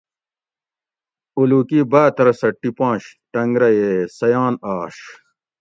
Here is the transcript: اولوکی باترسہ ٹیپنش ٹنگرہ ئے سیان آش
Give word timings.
اولوکی 1.37 1.79
باترسہ 1.91 2.49
ٹیپنش 2.59 3.03
ٹنگرہ 3.31 3.69
ئے 3.77 3.87
سیان 4.17 4.53
آش 4.75 4.95